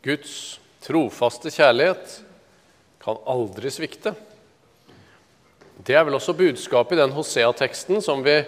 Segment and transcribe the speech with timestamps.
[0.00, 2.20] Guds trofaste kjærlighet
[3.02, 4.14] kan aldri svikte.
[5.80, 8.38] Det er vel også budskapet i den Hosea-teksten som vi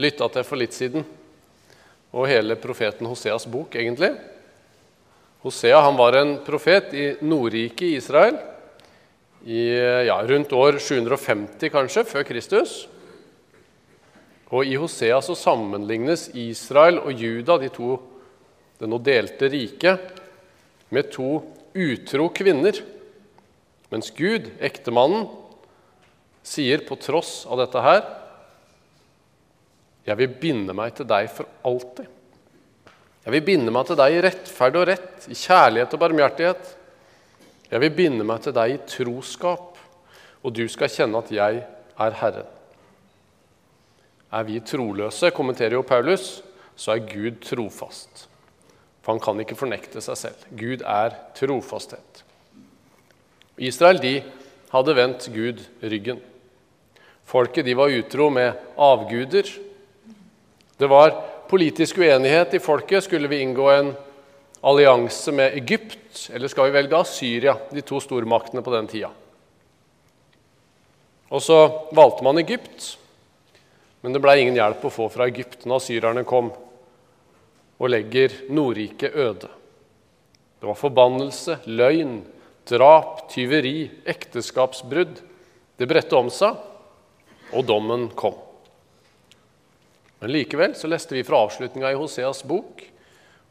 [0.00, 1.06] lytta til for litt siden,
[2.12, 4.12] og hele profeten Hoseas bok, egentlig.
[5.44, 8.38] Hosea han var en profet i Nordriket i Israel
[9.48, 9.64] i
[10.08, 12.78] ja, rundt år 750 kanskje, før Kristus.
[14.52, 17.96] Og I Hosea så sammenlignes Israel og Juda, de to,
[18.80, 20.18] det nå delte riket,
[20.94, 21.42] med to
[21.76, 22.78] utro kvinner.
[23.92, 25.28] Mens Gud, ektemannen,
[26.48, 28.04] sier på tross av dette her
[30.08, 32.06] Jeg vil binde meg til deg for alltid.
[33.26, 36.70] Jeg vil binde meg til deg i rettferd og rett, i kjærlighet og barmhjertighet.
[37.68, 39.76] Jeg vil binde meg til deg i troskap,
[40.40, 42.48] og du skal kjenne at jeg er Herren.
[44.32, 46.38] Er vi troløse, kommenterer jo Paulus,
[46.76, 48.28] så er Gud trofast.
[49.08, 50.40] For han kan ikke fornekte seg selv.
[50.52, 52.18] Gud er trofasthet.
[53.56, 54.18] Israel de
[54.68, 56.18] hadde vendt Gud ryggen.
[57.24, 59.48] Folket de var utro med avguder.
[60.76, 61.16] Det var
[61.48, 63.06] politisk uenighet i folket.
[63.08, 63.94] Skulle vi inngå en
[64.60, 69.08] allianse med Egypt, eller skal vi velge Syria, de to stormaktene på den tida?
[71.32, 71.62] Og så
[71.96, 72.98] valgte man Egypt.
[74.04, 76.52] Men det ble ingen hjelp å få fra Egypt når syrerne kom
[77.78, 79.48] og legger Nordriket øde.
[80.58, 82.20] Det var forbannelse, løgn,
[82.66, 85.20] drap, tyveri, ekteskapsbrudd.
[85.78, 86.58] Det bredte om seg,
[87.54, 88.34] og dommen kom.
[90.18, 92.82] Men likevel så leste vi fra avslutninga i Hoseas bok,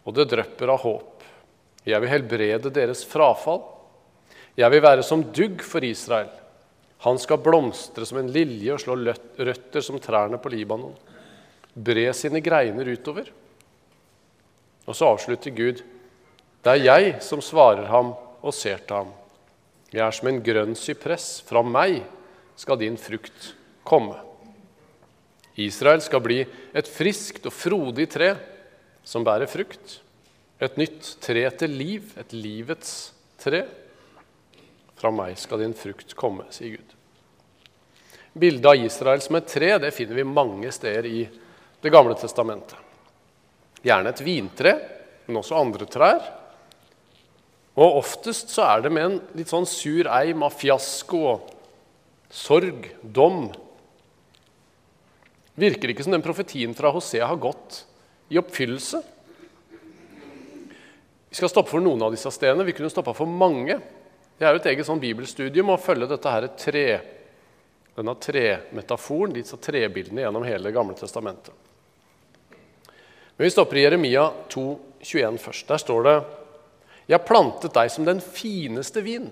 [0.04, 1.24] og det drypper av håp.
[1.88, 3.64] Jeg vil helbrede deres frafall.
[4.60, 6.34] Jeg vil være som dugg for Israel.
[7.06, 10.96] Han skal blomstre som en lilje og slå røtter som trærne på Libanon.
[11.78, 13.30] Bre sine greiner utover.
[14.88, 15.84] Og så avslutter Gud.
[16.64, 19.12] Det er jeg som svarer ham og ser til ham.
[19.92, 21.42] Jeg er som en grønn sypress.
[21.48, 22.02] Fra meg
[22.60, 23.54] skal din frukt
[23.88, 24.18] komme.
[25.58, 28.34] Israel skal bli et friskt og frodig tre
[29.08, 30.00] som bærer frukt.
[30.62, 33.64] Et nytt tre til liv, et livets tre.
[34.98, 36.94] Fra meg skal din frukt komme, sier Gud.
[38.38, 41.28] Bildet av Israel som et tre det finner vi mange steder i
[41.78, 42.87] Det gamle testamentet.
[43.88, 44.74] Gjerne et vintre,
[45.28, 46.26] men også andre trær.
[47.78, 51.52] Og Oftest så er det med en litt sånn sur eim av fiasko og
[52.34, 53.46] sorg, dom.
[55.58, 57.84] Virker ikke som den profetien fra Hosea har gått
[58.34, 59.04] i oppfyllelse.
[61.30, 62.66] Vi skal stoppe for noen av disse stedene.
[62.66, 63.78] Vi kunne stoppa for mange.
[64.38, 66.88] Det er jo et eget sånn bibelstudium å følge dette her tre,
[67.98, 71.67] denne tremetaforen, disse trebildene gjennom hele Gamle testamentet.
[73.38, 74.66] Men vi stopper i Jeremia 2,
[75.00, 75.68] 21 først.
[75.70, 76.16] Der står det
[77.08, 79.30] Jeg har plantet deg som den fineste vin,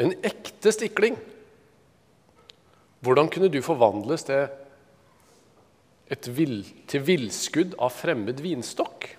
[0.00, 1.18] en ekte stikling.
[3.04, 4.46] Hvordan kunne du forvandles til,
[6.32, 9.10] vil, til villskudd av fremmed vinstokk?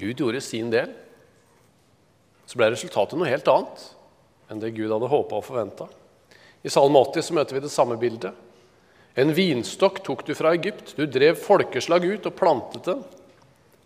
[0.00, 0.90] Gud gjorde sin del
[2.50, 3.82] så ble resultatet noe helt annet
[4.50, 5.86] enn det Gud hadde håpa og forventa.
[6.66, 8.34] I Salme 80 så møter vi det samme bildet.
[9.18, 10.94] En vinstokk tok du fra Egypt.
[10.96, 13.00] Du drev folkeslag ut og plantet den.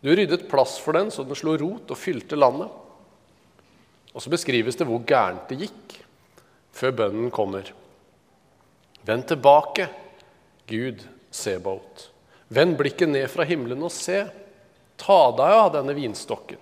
[0.05, 2.69] Du ryddet plass for den så den slo rot og fylte landet.
[4.13, 5.97] Og så beskrives det hvor gærent det gikk
[6.75, 7.71] før bønnen kommer.
[9.05, 9.89] Vend tilbake,
[10.69, 11.03] Gud
[11.35, 12.11] Sebaot.
[12.53, 14.23] Vend blikket ned fra himmelen og se.
[15.01, 16.61] Ta deg av denne vinstokken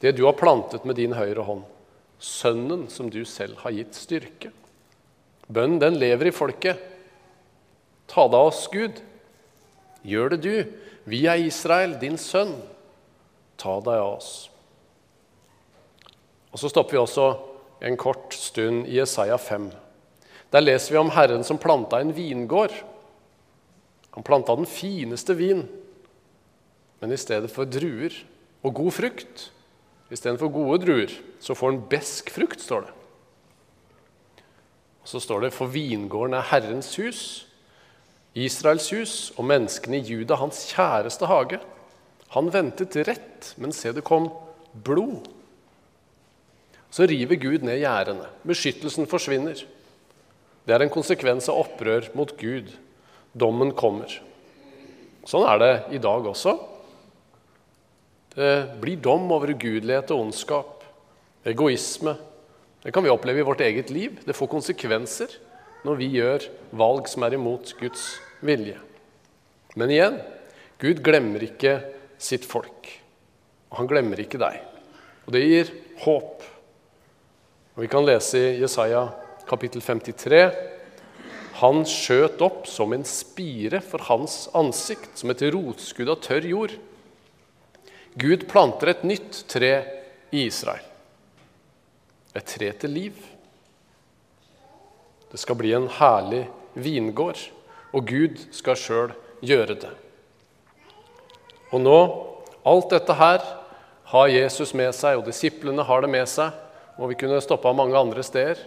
[0.00, 1.64] det du har plantet med din høyre hånd,
[2.22, 4.52] sønnen som du selv har gitt styrke.
[5.48, 6.78] Bønnen, den lever i folket.
[8.08, 9.00] Ta deg av oss, Gud.
[10.06, 10.54] Gjør det, du.
[11.08, 12.54] Vi er Israel, din sønn.
[13.60, 14.32] Ta deg av oss.
[16.52, 17.28] Og Så stopper vi også
[17.84, 19.68] en kort stund i Jesaja 5.
[20.52, 22.72] Der leser vi om Herren som planta en vingård.
[24.16, 25.66] Han planta den fineste vin,
[26.98, 28.14] men i stedet for druer
[28.64, 29.50] og god frukt
[30.08, 32.94] Istedenfor gode druer så får han besk frukt, står det.
[35.02, 37.47] Og Så står det for vingården er Herrens hus,
[38.44, 41.58] Israels hus, og menneskene i Juda hans kjæreste hage.
[42.34, 44.28] Han ventet rett, men se, det kom
[44.84, 45.26] blod.
[46.92, 48.28] Så river Gud ned gjerdene.
[48.48, 49.60] Beskyttelsen forsvinner.
[50.68, 52.70] Det er en konsekvens av opprør mot Gud.
[53.32, 54.12] Dommen kommer.
[55.28, 56.54] Sånn er det i dag også.
[58.36, 60.84] Det blir dom over ugudelighet og ondskap,
[61.48, 62.14] egoisme.
[62.84, 64.20] Det kan vi oppleve i vårt eget liv.
[64.24, 65.32] Det får konsekvenser
[65.84, 68.27] når vi gjør valg som er imot Guds vilje.
[68.42, 70.18] Men igjen
[70.78, 71.80] Gud glemmer ikke
[72.18, 72.86] sitt folk.
[73.70, 74.60] Og han glemmer ikke deg.
[75.26, 75.72] Og det gir
[76.04, 76.44] håp.
[77.74, 79.08] Og Vi kan lese i Jesaja
[79.48, 80.42] kapittel 53.
[81.58, 86.74] Han skjøt opp som en spire for hans ansikt, som et rotskudd av tørr jord.
[88.18, 89.72] Gud planter et nytt tre
[90.30, 90.84] i Israel.
[92.34, 93.18] Et tre til liv.
[95.28, 96.44] Det skal bli en herlig
[96.78, 97.40] vingård,
[97.92, 99.14] og Gud skal sjøl
[99.44, 99.92] gjøre det.
[101.72, 101.98] Og nå,
[102.68, 103.44] alt dette her
[104.08, 106.54] har Jesus med seg, og disiplene har det med seg.
[106.98, 108.60] Og vi kunne stoppa mange andre steder.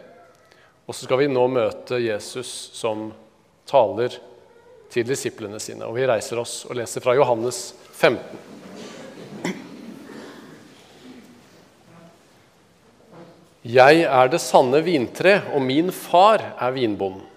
[0.86, 3.10] Og så skal vi nå møte Jesus som
[3.70, 4.16] taler
[4.92, 5.88] til disiplene sine.
[5.88, 8.50] Og vi reiser oss og leser fra Johannes 15.
[13.62, 17.31] Jeg er det sanne vintre, og min far er vinbonden.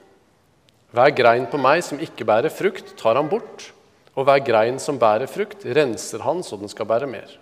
[0.94, 3.72] Hver grein på meg som ikke bærer frukt, tar han bort,
[4.14, 7.32] og hver grein som bærer frukt, renser han så den skal bære mer.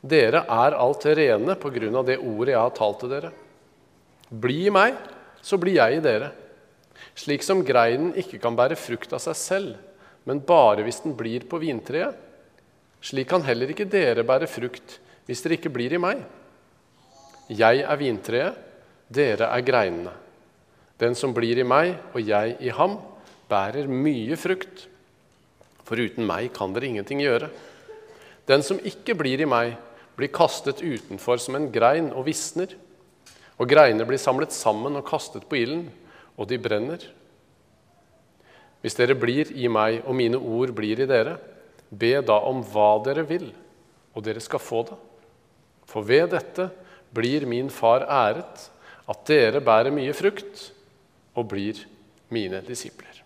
[0.00, 3.32] Dere er alt rene på grunn av det ordet jeg har talt til dere.
[4.32, 4.96] Bli i meg,
[5.44, 6.32] så blir jeg i dere.
[7.18, 9.76] Slik som greinen ikke kan bære frukt av seg selv,
[10.24, 12.16] men bare hvis den blir på vintreet,
[13.02, 14.96] slik kan heller ikke dere bære frukt
[15.26, 16.24] hvis dere ikke blir i meg.
[17.52, 18.68] Jeg er vintreet,
[19.12, 20.21] dere er greinene.
[21.02, 23.00] Den som blir i meg og jeg i ham,
[23.50, 24.86] bærer mye frukt.
[25.82, 27.48] For uten meg kan dere ingenting gjøre.
[28.46, 29.74] Den som ikke blir i meg,
[30.14, 32.70] blir kastet utenfor som en grein og visner.
[33.58, 35.88] Og greiner blir samlet sammen og kastet på ilden,
[36.38, 37.02] og de brenner.
[38.82, 41.36] Hvis dere blir i meg, og mine ord blir i dere,
[41.90, 43.50] be da om hva dere vil,
[44.14, 44.98] og dere skal få det.
[45.90, 46.68] For ved dette
[47.14, 48.68] blir min far æret,
[49.10, 50.70] at dere bærer mye frukt
[51.34, 51.80] og blir
[52.32, 53.22] mine disipler.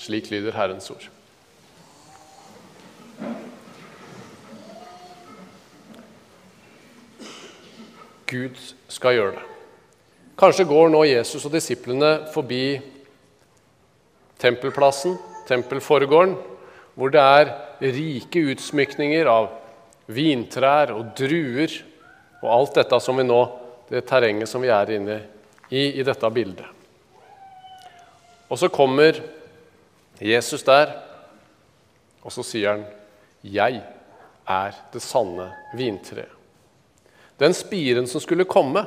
[0.00, 1.08] Slik lyder Herrens ord.
[8.30, 8.58] Gud
[8.88, 9.46] skal gjøre det.
[10.40, 12.78] Kanskje går nå Jesus og disiplene forbi
[14.40, 15.18] tempelplassen,
[15.50, 16.36] tempelforegården,
[16.94, 19.50] hvor det er rike utsmykninger av
[20.10, 21.74] vintrær og druer
[22.40, 23.40] og alt dette som vi nå,
[23.90, 25.18] det terrenget som vi er inne
[25.70, 26.79] i i dette bildet.
[28.50, 29.20] Og så kommer
[30.20, 30.92] Jesus der,
[32.20, 32.84] og så sier han,
[33.44, 33.82] 'Jeg
[34.48, 36.36] er det sanne vintreet'.
[37.40, 38.84] Den spiren som skulle komme,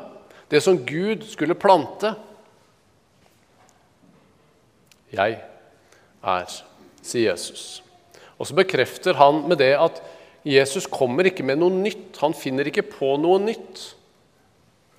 [0.52, 2.14] det som Gud skulle plante.
[5.14, 5.42] Jeg
[6.24, 6.46] er,
[7.02, 7.84] sier Jesus.
[8.38, 10.02] Og så bekrefter han med det at
[10.46, 12.20] Jesus kommer ikke med noe nytt.
[12.22, 13.96] Han finner ikke på noe nytt.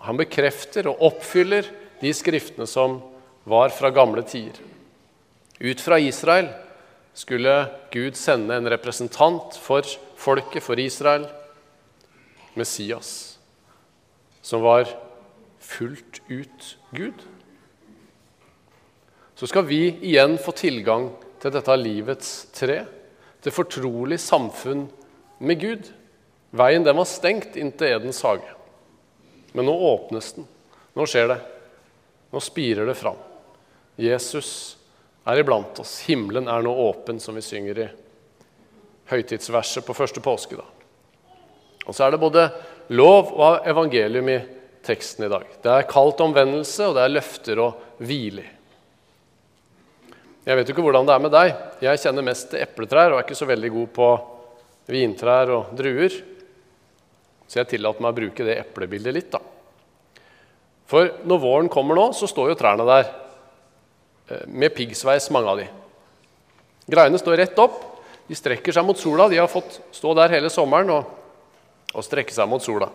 [0.01, 1.69] Han bekrefter og oppfyller
[2.01, 2.99] de skriftene som
[3.45, 4.61] var fra gamle tider.
[5.61, 6.49] Ut fra Israel
[7.15, 7.55] skulle
[7.93, 9.87] Gud sende en representant for
[10.19, 11.29] folket, for Israel,
[12.55, 13.35] Messias
[14.45, 14.89] som var
[15.59, 17.15] fullt ut Gud.
[19.35, 21.09] Så skal vi igjen få tilgang
[21.41, 22.83] til dette livets tre,
[23.41, 24.85] til fortrolig samfunn
[25.41, 25.89] med Gud.
[26.53, 28.53] Veien den var stengt inn til Edens hage.
[29.57, 30.45] Men nå åpnes den.
[30.93, 31.41] Nå skjer det.
[32.29, 33.17] Nå spirer det fram.
[33.97, 34.77] Jesus
[35.25, 36.01] er iblant oss.
[36.09, 37.89] Himmelen er nå åpen, som vi synger i
[39.11, 40.67] høytidsverset på første påskedag.
[41.85, 42.49] Og så er det både
[42.97, 44.41] lov og evangelium i
[44.85, 45.47] teksten i dag.
[45.63, 48.45] Det er kalt omvendelse, og det er løfter og hvile.
[50.45, 51.55] Jeg vet jo ikke hvordan det er med deg.
[51.87, 54.09] Jeg kjenner mest til epletrær og er ikke så veldig god på
[54.93, 56.17] vintrær og druer.
[57.49, 59.41] Så jeg tillater meg å bruke det eplebildet litt, da.
[60.89, 63.09] For når våren kommer nå, så står jo trærne der
[64.47, 65.67] med piggsveis, mange av de.
[66.91, 67.83] Greiene står rett opp.
[68.29, 69.29] De strekker seg mot sola.
[69.29, 70.91] De har fått stå der hele sommeren.
[70.91, 71.21] og
[71.95, 72.91] og strekke seg mot sola.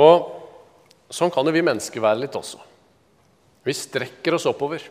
[0.00, 0.36] Og
[1.10, 2.60] Sånn kan jo vi mennesker være litt også.
[3.66, 4.84] Vi strekker oss oppover.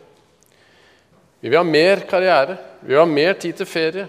[1.40, 4.04] Vi vil ha mer karriere, vi vil ha mer tid til ferie.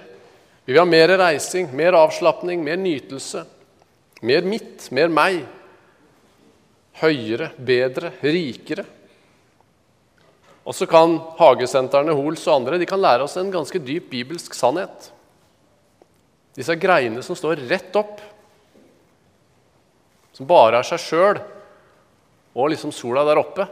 [0.66, 3.46] Vi vil ha mer reising, mer avslapning, mer nytelse.
[4.28, 5.40] Mer mitt, mer meg.
[7.00, 8.84] Høyere, bedre, rikere.
[10.62, 14.54] Og så kan hagesentrene Hols og andre de kan lære oss en ganske dyp bibelsk
[14.54, 15.10] sannhet.
[16.58, 18.20] Disse greiene som står rett opp,
[20.36, 21.40] som bare er seg sjøl
[22.52, 23.66] og liksom sola der oppe,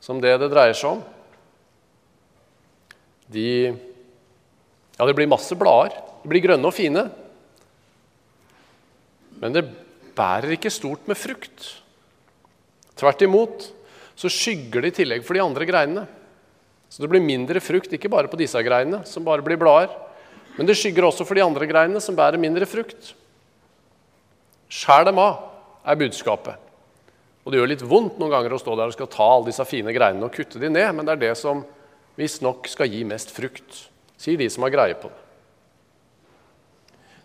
[0.00, 1.02] som det det dreier seg om.
[3.28, 3.48] De
[4.98, 5.94] Ja, det blir masse blader.
[6.24, 7.04] De blir grønne og fine.
[9.38, 9.62] Men det
[10.18, 11.68] bærer ikke stort med frukt.
[12.98, 13.68] Tvert imot
[14.18, 16.04] så skygger det i tillegg for de andre greinene.
[16.90, 19.94] Så det blir mindre frukt, ikke bare på disse greinene, som bare blir blader,
[20.58, 23.12] Men det skygger også for de andre greinene som bærer mindre frukt.
[24.66, 25.36] Skjær dem av,
[25.86, 26.56] er budskapet.
[27.44, 29.62] Og det gjør litt vondt noen ganger å stå der og skal ta alle disse
[29.70, 31.62] fine greinene og kutte de ned, men det er det som
[32.18, 33.84] visstnok skal gi mest frukt,
[34.18, 35.22] sier de som har greie på det.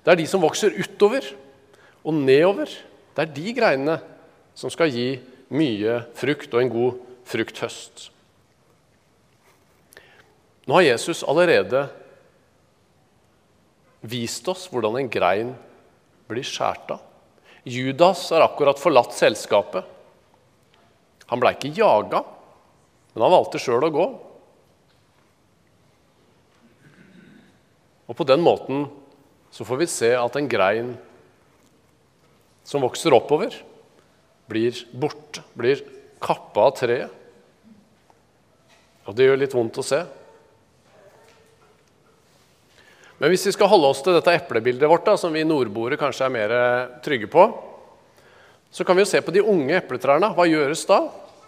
[0.05, 1.25] Det er de som vokser utover
[2.03, 2.69] og nedover.
[3.15, 3.97] Det er de greinene
[4.53, 5.15] som skal gi
[5.53, 8.09] mye frukt og en god frukthøst.
[10.67, 11.85] Nå har Jesus allerede
[14.03, 15.51] vist oss hvordan en grein
[16.29, 17.01] blir skåret av.
[17.63, 19.85] Judas har akkurat forlatt selskapet.
[21.31, 22.19] Han blei ikke jaga,
[23.13, 24.07] men han valgte sjøl å gå.
[28.03, 28.87] Og på den måten
[29.53, 30.95] så får vi se at en grein
[32.67, 33.55] som vokser oppover,
[34.53, 35.81] blir borte, blir
[36.23, 37.21] kappa av treet.
[39.03, 39.99] Og det gjør litt vondt å se.
[43.19, 46.27] Men hvis vi skal holde oss til dette eplebildet vårt, da, som vi nordboere kanskje
[46.27, 46.53] er mer
[47.03, 47.45] trygge på,
[48.73, 50.31] så kan vi jo se på de unge epletrærne.
[50.33, 51.03] Hva gjøres da?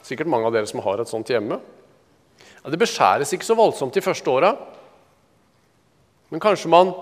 [0.05, 1.57] Sikkert mange av dere som har et sånt hjemme.
[2.61, 4.53] Ja, det beskjæres ikke så voldsomt de første åra.
[6.29, 6.93] Men kanskje man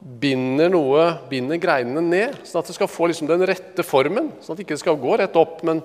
[0.00, 4.30] binder noe, binder greinene ned, sånn at det skal få liksom den rette formen.
[4.42, 5.80] Sånn at det ikke skal gå rett opp, men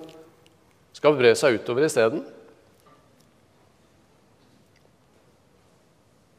[0.96, 2.25] skal bre seg utover isteden.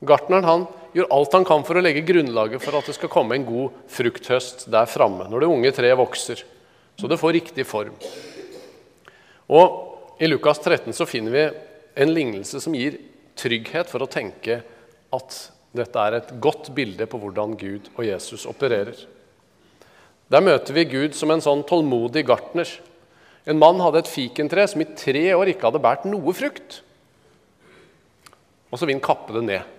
[0.03, 3.39] Gartneren han gjør alt han kan for å legge grunnlaget for at det skal komme
[3.39, 6.43] en god frukthøst der framme, når det unge treet vokser,
[6.99, 7.95] så det får riktig form.
[9.53, 11.47] Og I Lukas 13 så finner vi
[12.03, 12.99] en lignelse som gir
[13.39, 14.61] trygghet for å tenke
[15.13, 15.39] at
[15.73, 18.97] dette er et godt bilde på hvordan Gud og Jesus opererer.
[20.33, 22.69] Der møter vi Gud som en sånn tålmodig gartner.
[23.49, 26.81] En mann hadde et fikentre som i tre år ikke hadde båret noe frukt.
[28.73, 29.73] Og så vil han kappe det ned.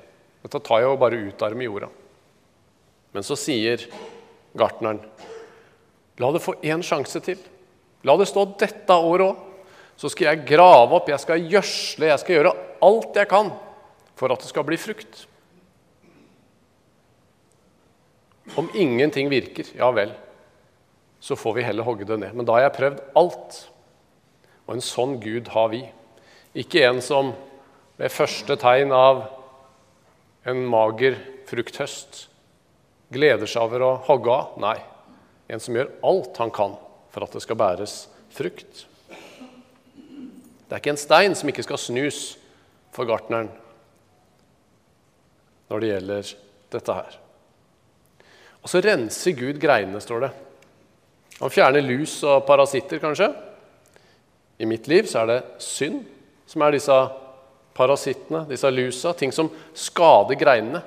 [0.44, 1.90] Dette tar jo bare utarm i jorda.
[3.14, 3.86] Men så sier
[4.58, 5.00] gartneren,
[6.22, 7.38] la det få én sjanse til.
[8.04, 9.50] La det stå dette året òg.
[9.98, 13.52] Så skal jeg grave opp, jeg skal gjødsle, jeg skal gjøre alt jeg kan
[14.18, 15.28] for at det skal bli frukt.
[18.56, 20.12] Om ingenting virker, ja vel,
[21.24, 22.36] så får vi heller hogge det ned.
[22.36, 23.60] Men da har jeg prøvd alt.
[24.68, 25.86] Og en sånn Gud har vi.
[26.60, 27.32] Ikke en som
[27.98, 29.24] ved første tegn av
[30.50, 31.16] en mager
[31.48, 32.26] frukthøst
[33.14, 34.60] gleder seg over å hogge av.
[34.60, 34.78] Nei,
[35.48, 36.76] en som gjør alt han kan
[37.14, 37.98] for at det skal bæres
[38.34, 38.86] frukt.
[39.96, 42.22] Det er ikke en stein som ikke skal snus
[42.94, 43.52] for gartneren
[45.70, 46.32] når det gjelder
[46.74, 47.23] dette her.
[48.64, 50.32] Og så renser Gud greinene, står det.
[51.42, 53.28] Han fjerner lus og parasitter, kanskje.
[54.62, 56.04] I mitt liv så er det synd
[56.48, 56.96] som er disse
[57.76, 59.12] parasittene, disse lusa.
[59.18, 60.84] Ting som skader greinene.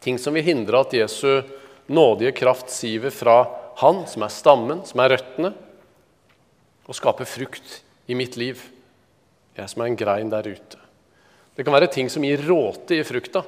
[0.00, 1.42] Ting som vil hindre at Jesu
[1.90, 3.42] nådige kraft siver fra
[3.78, 5.52] Han, som er stammen, som er røttene,
[6.88, 7.76] og skaper frukt
[8.10, 8.58] i mitt liv.
[9.54, 10.80] Jeg som er en grein der ute.
[11.54, 13.44] Det kan være ting som gir råte i frukta.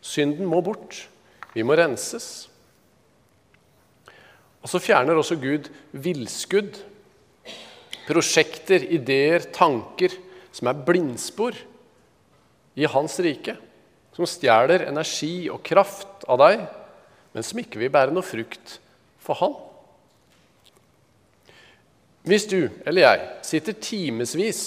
[0.00, 1.02] Synden må bort.
[1.56, 2.46] Vi må renses.
[4.60, 6.76] Og så fjerner også Gud villskudd.
[8.06, 10.12] Prosjekter, ideer, tanker
[10.54, 11.56] som er blindspor
[12.76, 13.56] i hans rike.
[14.16, 16.66] Som stjeler energi og kraft av deg,
[17.32, 18.78] men som ikke vil bære noe frukt
[19.22, 19.56] for han.
[22.26, 24.62] Hvis du eller jeg sitter timevis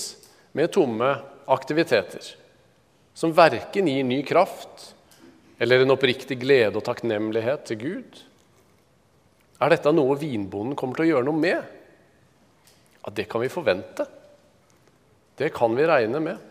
[0.55, 1.09] med tomme
[1.49, 2.31] aktiviteter
[3.17, 4.93] som verken gir ny kraft
[5.59, 8.21] eller en oppriktig glede og takknemlighet til Gud?
[9.59, 11.75] Er dette noe vinbonden kommer til å gjøre noe med?
[13.03, 14.05] Ja, det kan vi forvente.
[15.39, 16.45] Det kan vi regne med.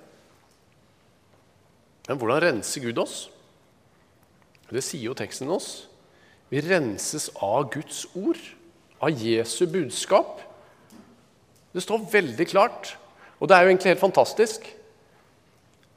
[2.08, 3.16] Men hvordan renser Gud oss?
[4.68, 5.86] Det sier jo teksten oss.
[6.52, 8.40] Vi renses av Guds ord,
[9.00, 10.40] av Jesu budskap.
[11.72, 12.94] Det står veldig klart,
[13.38, 14.64] og det er jo egentlig helt fantastisk.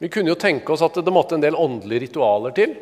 [0.01, 2.75] Vi kunne jo tenke oss at det måtte en del åndelige ritualer til.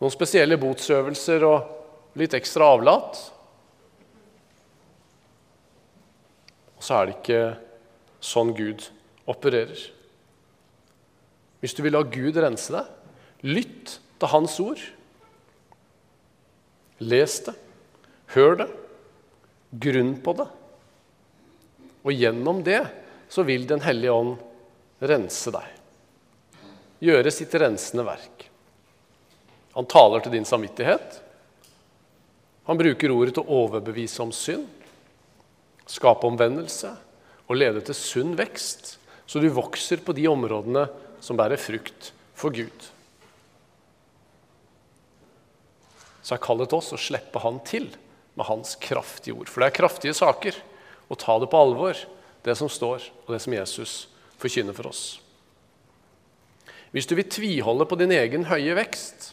[0.00, 3.18] Noen spesielle botsøvelser og litt ekstra avlat.
[6.80, 7.42] Og så er det ikke
[8.24, 8.86] sånn Gud
[9.28, 9.82] opererer.
[11.60, 12.88] Hvis du vil la Gud rense deg,
[13.44, 14.80] lytt til Hans ord.
[17.04, 17.54] Les det,
[18.32, 18.68] hør det,
[19.84, 20.48] grunn på det.
[22.00, 22.82] Og gjennom det
[23.30, 24.38] så vil Den hellige ånd
[25.04, 25.68] rense deg.
[27.00, 28.49] Gjøre sitt rensende verk.
[29.80, 31.18] Han taler til din samvittighet.
[32.68, 34.68] Han bruker ordet til å overbevise om synd,
[35.88, 36.92] skape omvendelse
[37.48, 40.84] og lede til sunn vekst, så du vokser på de områdene
[41.24, 42.90] som bærer frukt for Gud.
[46.30, 47.88] så er kallet oss å slippe han til
[48.38, 49.48] med hans kraftige ord.
[49.50, 50.54] For det er kraftige saker.
[51.10, 51.98] Å ta det på alvor,
[52.46, 53.94] det som står, og det som Jesus
[54.38, 55.02] forkynner for oss.
[56.94, 59.32] Hvis du vil tviholde på din egen høye vekst,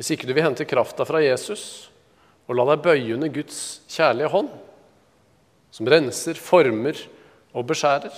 [0.00, 1.90] hvis ikke du vil hente krafta fra Jesus
[2.48, 4.48] og la deg bøye under Guds kjærlige hånd,
[5.68, 6.96] som renser, former
[7.52, 8.16] og beskjærer,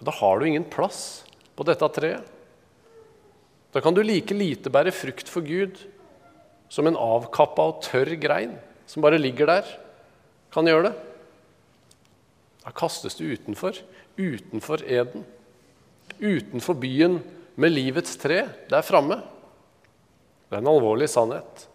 [0.00, 2.24] da har du ingen plass på dette treet.
[3.68, 5.76] Da kan du like lite bære frukt for Gud
[6.72, 8.56] som en avkappa og tørr grein
[8.88, 9.68] som bare ligger der,
[10.48, 10.96] kan gjøre det.
[12.64, 13.76] Da kastes du utenfor,
[14.16, 15.28] utenfor eden,
[16.16, 17.20] utenfor byen
[17.60, 19.20] med livets tre der framme.
[20.48, 21.66] Det er en alvorlig sannhet.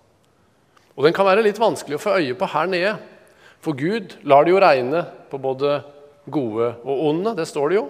[0.93, 2.93] Og den kan være litt vanskelig å få øye på her nede.
[3.63, 5.79] For Gud lar det jo regne på både
[6.29, 7.35] gode og onde.
[7.37, 7.85] Det står det jo.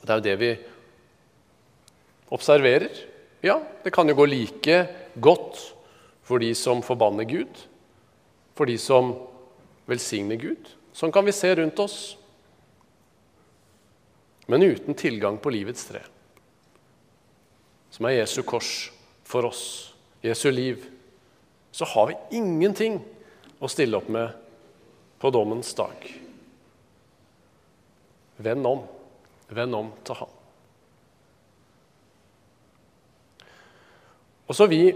[0.00, 0.50] Det er jo det vi
[2.36, 3.00] observerer.
[3.44, 4.78] Ja, det kan jo gå like
[5.22, 5.60] godt
[6.26, 7.60] for de som forbanner Gud,
[8.58, 9.12] for de som
[9.86, 10.72] velsigner Gud.
[10.96, 12.16] Sånn kan vi se rundt oss.
[14.50, 16.02] Men uten tilgang på livets tre,
[17.90, 18.90] som er Jesu kors
[19.26, 20.84] for oss, Jesu liv,
[21.74, 23.00] så har vi ingenting
[23.58, 24.30] å stille opp med
[25.18, 26.06] på dommens dag.
[28.36, 28.84] Vend om.
[29.48, 30.32] Vend om til Han.
[34.46, 34.94] Og så vil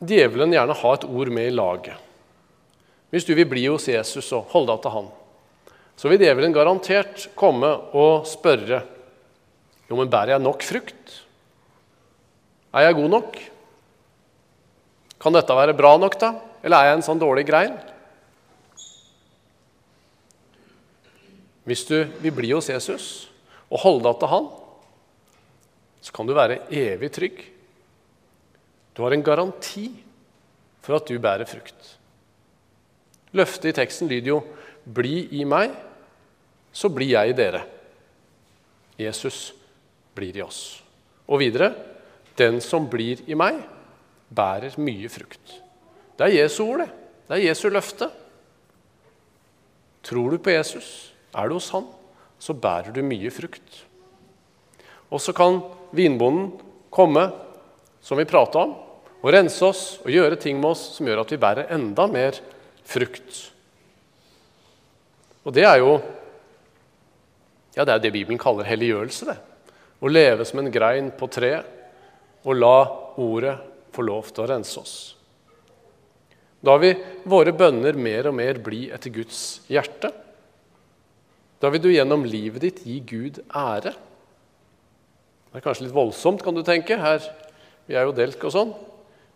[0.00, 2.00] djevelen gjerne ha et ord med i laget.
[3.12, 5.10] Hvis du vil bli hos Jesus og holde deg til han,
[5.96, 8.82] så vil djevelen garantert komme og spørre
[9.86, 11.12] jo, men bærer jeg nok frukt.
[12.76, 13.36] Er jeg god nok?
[15.22, 16.34] Kan dette være bra nok, da?
[16.60, 17.72] Eller er jeg en sånn dårlig grein?
[21.66, 23.06] Hvis du vil bli hos Jesus
[23.66, 24.50] og holde deg til han,
[26.04, 27.40] så kan du være evig trygg.
[28.94, 29.88] Du har en garanti
[30.84, 31.96] for at du bærer frukt.
[33.34, 34.44] Løftet i teksten lyder jo
[34.86, 35.72] 'Bli i meg,
[36.72, 37.66] så blir jeg i dere'.
[38.98, 39.52] Jesus
[40.14, 40.82] blir i oss.
[41.26, 41.74] Og videre
[42.36, 43.62] 'Den som blir i meg,
[44.28, 45.60] bærer mye frukt'.
[46.18, 46.90] Det er Jesu ord, det.
[47.28, 48.10] Det er Jesu løfte.
[50.02, 51.86] Tror du på Jesus, er du hos Han,
[52.38, 53.84] så bærer du mye frukt.
[55.10, 55.60] Og så kan
[55.92, 56.52] vinbonden
[56.90, 57.32] komme,
[58.00, 58.74] som vi prata om,
[59.22, 62.38] og rense oss og gjøre ting med oss som gjør at vi bærer enda mer
[62.84, 63.52] frukt.
[65.44, 65.96] Og det er jo
[67.76, 69.26] ja, det er det Bibelen kaller helliggjørelse.
[69.26, 69.36] det.
[70.00, 71.75] Å leve som en grein på treet
[72.46, 72.78] og la
[73.18, 73.56] ordet
[73.94, 74.96] få lov til å rense oss.
[76.62, 80.10] Da vil våre bønner mer og mer bli etter Guds hjerte.
[81.60, 83.92] Da vil du gjennom livet ditt gi Gud ære.
[85.50, 86.98] Det er kanskje litt voldsomt, kan du tenke.
[87.00, 87.22] Her,
[87.86, 88.72] Vi er jo delk og sånn.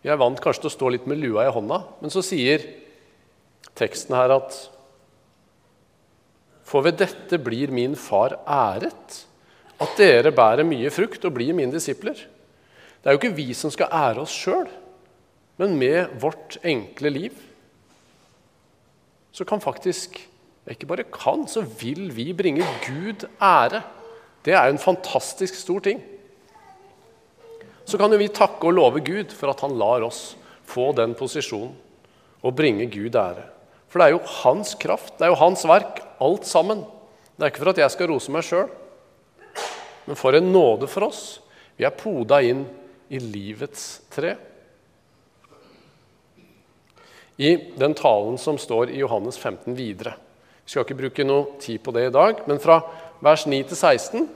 [0.03, 1.77] Vi er vant kanskje til å stå litt med lua i hånda.
[2.01, 2.65] Men så sier
[3.79, 4.57] teksten her at
[6.67, 9.25] For ved dette blir min far æret,
[9.81, 12.15] at dere bærer mye frukt og blir mine disipler.
[13.01, 14.67] Det er jo ikke vi som skal ære oss sjøl,
[15.57, 17.47] men med vårt enkle liv
[19.31, 20.19] så kan faktisk
[20.69, 23.79] Ikke bare kan, så vil vi bringe Gud ære.
[24.45, 25.97] Det er en fantastisk stor ting.
[27.83, 30.35] Så kan jo vi takke og love Gud for at han lar oss
[30.69, 31.73] få den posisjonen
[32.45, 33.47] og bringe Gud ære.
[33.89, 36.85] For det er jo hans kraft, det er jo hans verk, alt sammen.
[37.35, 38.69] Det er ikke for at jeg skal rose meg sjøl,
[40.05, 41.41] men for en nåde for oss.
[41.73, 42.67] Vi er poda inn
[43.11, 44.35] i livets tre.
[47.41, 50.13] I den talen som står i Johannes 15 videre
[50.61, 52.77] Jeg skal ikke bruke noe tid på det i dag, men fra
[53.23, 54.29] vers 9 til 16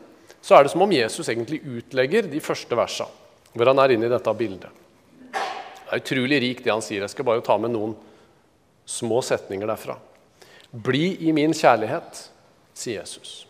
[0.43, 3.07] så er det som om Jesus egentlig utlegger de første versene,
[3.53, 4.67] hvor han er inne i dette bildet.
[5.31, 7.05] Det er utrolig rikt, det han sier.
[7.05, 7.95] Jeg skal bare ta med noen
[8.85, 9.95] små setninger derfra.
[10.69, 12.25] Bli i min kjærlighet,
[12.75, 13.45] sier Jesus.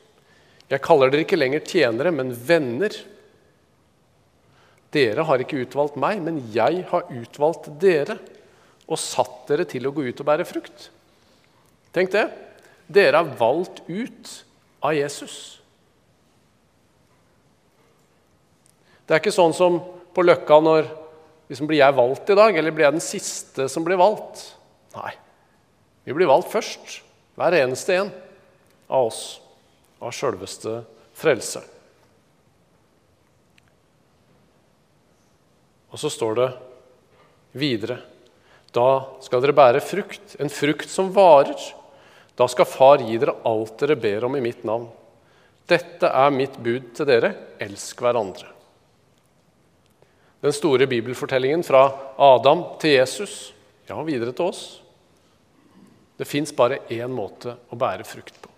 [0.70, 2.96] Jeg kaller dere ikke lenger tjenere, men venner.
[4.96, 8.18] Dere har ikke utvalgt meg, men jeg har utvalgt dere
[8.86, 10.90] og satt dere til å gå ut og bære frukt.
[11.96, 12.26] Tenk det.
[12.88, 14.32] Dere er valgt ut
[14.86, 15.58] av Jesus.
[19.06, 19.80] Det er ikke sånn som
[20.16, 20.88] på Løkka når
[21.50, 24.42] liksom, Blir jeg valgt i dag, eller blir jeg den siste som blir valgt?
[24.96, 25.14] Nei.
[26.06, 27.00] Vi blir valgt først,
[27.38, 28.12] hver eneste en
[28.86, 29.22] av oss,
[30.02, 30.84] av sjølveste
[31.18, 31.64] frelse.
[35.96, 36.50] Og så står det
[37.56, 38.02] videre
[38.76, 38.88] Da
[39.24, 41.56] skal dere bære frukt, en frukt som varer.
[42.36, 44.90] Da skal Far gi dere alt dere ber om i mitt navn.
[45.66, 47.32] Dette er mitt bud til dere
[47.64, 48.52] elsk hverandre.
[50.44, 51.86] Den store bibelfortellingen fra
[52.22, 53.54] Adam til Jesus,
[53.88, 54.66] ja, videre til oss.
[56.20, 58.52] Det fins bare én måte å bære frukt på.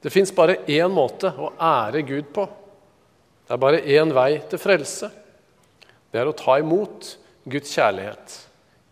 [0.00, 2.48] Det fins bare én måte å ære Gud på.
[3.44, 5.12] Det er bare én vei til frelse.
[6.12, 7.14] Det er å ta imot
[7.46, 8.36] Guds kjærlighet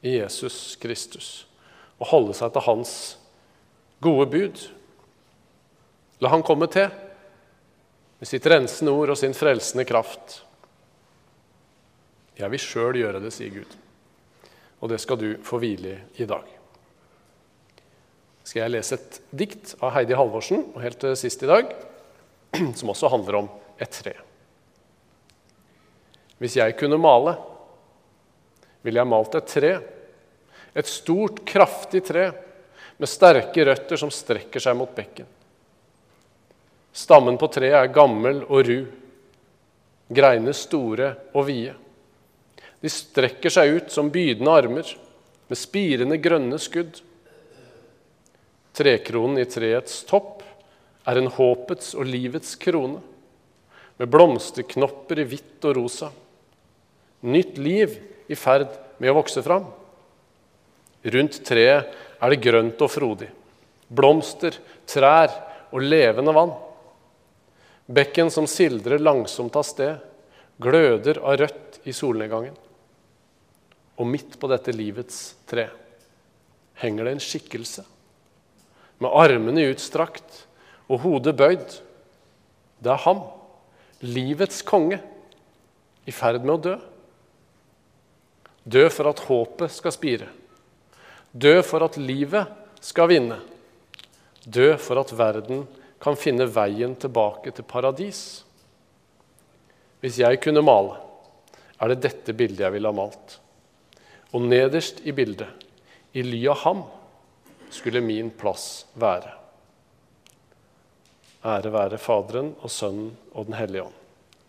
[0.04, 1.28] i Jesus Kristus
[2.00, 2.94] og holde seg til Hans
[4.04, 4.60] gode bud.
[6.20, 6.90] La Han komme til
[8.18, 10.40] med sitt rensende ord og sin frelsende kraft.
[12.38, 13.74] Jeg vil sjøl gjøre det, sier Gud.
[14.82, 16.44] Og det skal du få hvile i dag.
[18.44, 21.70] Skal jeg lese et dikt av Heidi Halvorsen og helt til sist i dag,
[22.78, 23.50] som også handler om
[23.80, 24.18] et tre.
[26.44, 27.32] Hvis jeg kunne male,
[28.84, 29.70] ville jeg malt et tre.
[30.76, 32.26] Et stort, kraftig tre
[33.00, 35.24] med sterke røtter som strekker seg mot bekken.
[36.92, 38.76] Stammen på treet er gammel og ru,
[40.12, 41.72] greinene store og vide.
[42.84, 44.90] De strekker seg ut som bydende armer
[45.48, 47.00] med spirende grønne skudd.
[48.76, 50.44] Trekronen i treets topp
[51.08, 53.00] er en håpets og livets krone,
[53.96, 56.10] med blomsterknopper i hvitt og rosa.
[57.24, 57.96] Nytt liv
[58.28, 58.68] i ferd
[59.00, 59.66] med å vokse fram.
[61.04, 63.30] Rundt treet er det grønt og frodig.
[63.88, 64.56] Blomster,
[64.88, 65.32] trær
[65.72, 66.52] og levende vann.
[67.84, 69.96] Bekken som sildrer langsomt av sted,
[70.60, 72.54] gløder av rødt i solnedgangen.
[74.00, 75.68] Og midt på dette livets tre
[76.80, 77.84] henger det en skikkelse
[79.02, 80.44] med armene utstrakt
[80.88, 81.76] og hodet bøyd.
[82.80, 83.22] Det er ham,
[84.04, 85.00] livets konge,
[86.04, 86.74] i ferd med å dø.
[88.64, 90.28] Dø for at håpet skal spire.
[91.32, 92.48] Dø for at livet
[92.80, 93.38] skal vinne.
[94.44, 95.66] Dø for at verden
[96.00, 98.44] kan finne veien tilbake til paradis.
[100.00, 100.98] Hvis jeg kunne male,
[101.80, 103.38] er det dette bildet jeg ville ha malt.
[104.32, 105.48] Og nederst i bildet,
[106.12, 106.82] i ly av ham,
[107.72, 109.32] skulle min plass være.
[111.44, 114.02] Ære være Faderen og Sønnen og Den hellige ånd.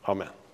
[0.07, 0.44] Amen.